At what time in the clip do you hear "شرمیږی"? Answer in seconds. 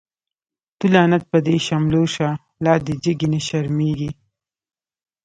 3.47-4.11